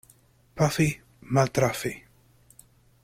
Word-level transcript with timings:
Pafi— 0.55 0.87
maltrafi. 1.35 1.93